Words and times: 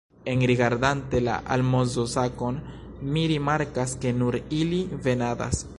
Enrigardante 0.31 1.21
la 1.25 1.35
almozosakon 1.57 2.57
mi 3.17 3.27
rimarkas, 3.35 3.97
ke 4.07 4.17
nur 4.23 4.41
ili 4.63 4.85
venadas. 5.09 5.67